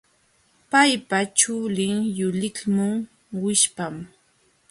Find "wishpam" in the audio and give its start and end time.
3.41-3.95